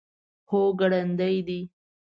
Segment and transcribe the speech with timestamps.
[0.49, 1.61] هو، ګړندی دی